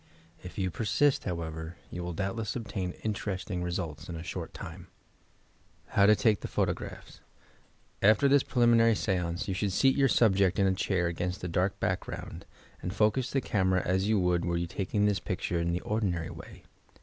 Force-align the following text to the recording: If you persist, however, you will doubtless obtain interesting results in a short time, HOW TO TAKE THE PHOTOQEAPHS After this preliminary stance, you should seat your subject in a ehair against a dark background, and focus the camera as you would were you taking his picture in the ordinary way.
If 0.41 0.57
you 0.57 0.71
persist, 0.71 1.25
however, 1.25 1.75
you 1.91 2.03
will 2.03 2.13
doubtless 2.13 2.55
obtain 2.55 2.93
interesting 3.03 3.61
results 3.61 4.09
in 4.09 4.15
a 4.15 4.23
short 4.23 4.51
time, 4.51 4.87
HOW 5.89 6.07
TO 6.07 6.15
TAKE 6.15 6.39
THE 6.39 6.47
PHOTOQEAPHS 6.47 7.19
After 8.01 8.27
this 8.27 8.41
preliminary 8.41 8.95
stance, 8.95 9.47
you 9.47 9.53
should 9.53 9.71
seat 9.71 9.95
your 9.95 10.09
subject 10.09 10.57
in 10.57 10.65
a 10.65 10.71
ehair 10.71 11.07
against 11.07 11.43
a 11.43 11.47
dark 11.47 11.79
background, 11.79 12.47
and 12.81 12.91
focus 12.95 13.29
the 13.29 13.41
camera 13.41 13.83
as 13.85 14.07
you 14.07 14.19
would 14.19 14.43
were 14.43 14.57
you 14.57 14.65
taking 14.65 15.05
his 15.05 15.19
picture 15.19 15.59
in 15.59 15.71
the 15.71 15.81
ordinary 15.81 16.31
way. 16.31 16.63